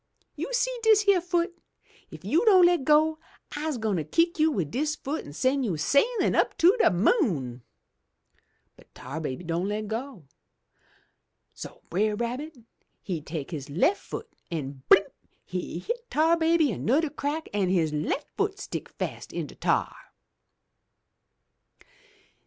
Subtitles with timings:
[0.35, 1.55] You see dis yere foot?
[2.09, 3.19] If you don' le' go,
[3.55, 7.61] I'se gwine kick you wid dis foot an' sen' you sailin' up to de moon!'
[8.75, 10.25] But Tar baby don' le' go!
[11.53, 12.57] So Brer Rabbit
[13.03, 15.13] he take his left foot an' blimp!
[15.45, 19.95] he hit Tar Baby anudder crack, an' his left foot stick fast in de tar!